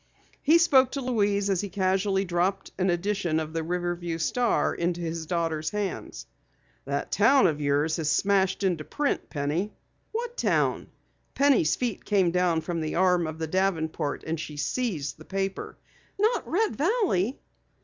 He 0.41 0.57
spoke 0.57 0.93
to 0.93 1.01
Louise 1.01 1.47
as 1.51 1.61
he 1.61 1.69
casually 1.69 2.25
dropped 2.25 2.71
an 2.79 2.89
edition 2.89 3.39
of 3.39 3.53
the 3.53 3.61
Riverview 3.61 4.17
Star 4.17 4.73
into 4.73 4.99
his 4.99 5.27
daughter's 5.27 5.69
hands. 5.69 6.25
"That 6.85 7.11
town 7.11 7.45
of 7.45 7.61
yours 7.61 7.97
has 7.97 8.09
smashed 8.09 8.63
into 8.63 8.83
print, 8.83 9.29
Penny." 9.29 9.73
"What 10.11 10.37
town?" 10.37 10.87
Penny's 11.35 11.75
feet 11.75 12.03
came 12.03 12.31
down 12.31 12.61
from 12.61 12.81
the 12.81 12.95
arm 12.95 13.27
of 13.27 13.37
the 13.37 13.45
davenport 13.45 14.23
and 14.25 14.39
she 14.39 14.57
seized 14.57 15.19
the 15.19 15.23
paper. 15.25 15.77
"Not 16.17 16.49
Red 16.49 16.75
Valley?" 16.77 17.39